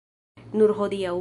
[0.61, 1.17] Nur hodiaŭ.